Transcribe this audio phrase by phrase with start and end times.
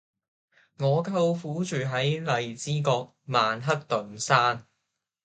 [0.79, 4.65] 我舅父住喺荔枝角曼克頓山